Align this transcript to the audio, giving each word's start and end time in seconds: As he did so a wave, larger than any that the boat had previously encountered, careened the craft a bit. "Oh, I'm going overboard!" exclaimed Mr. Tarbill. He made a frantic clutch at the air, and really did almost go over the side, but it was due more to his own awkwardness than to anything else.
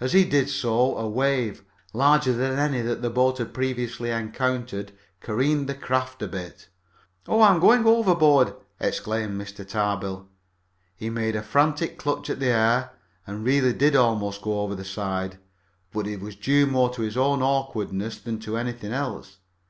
As 0.00 0.12
he 0.12 0.26
did 0.26 0.50
so 0.50 0.98
a 0.98 1.08
wave, 1.08 1.64
larger 1.94 2.34
than 2.34 2.58
any 2.58 2.82
that 2.82 3.00
the 3.00 3.08
boat 3.08 3.38
had 3.38 3.54
previously 3.54 4.10
encountered, 4.10 4.92
careened 5.20 5.66
the 5.66 5.74
craft 5.74 6.20
a 6.20 6.28
bit. 6.28 6.68
"Oh, 7.26 7.40
I'm 7.40 7.58
going 7.58 7.86
overboard!" 7.86 8.52
exclaimed 8.78 9.40
Mr. 9.40 9.66
Tarbill. 9.66 10.26
He 10.94 11.08
made 11.08 11.36
a 11.36 11.42
frantic 11.42 11.96
clutch 11.98 12.28
at 12.28 12.38
the 12.38 12.48
air, 12.50 12.90
and 13.26 13.44
really 13.46 13.72
did 13.72 13.96
almost 13.96 14.42
go 14.42 14.60
over 14.60 14.74
the 14.74 14.84
side, 14.84 15.38
but 15.90 16.06
it 16.06 16.20
was 16.20 16.36
due 16.36 16.66
more 16.66 16.90
to 16.90 17.00
his 17.00 17.16
own 17.16 17.40
awkwardness 17.40 18.18
than 18.18 18.38
to 18.40 18.58
anything 18.58 18.92
else. 18.92 19.38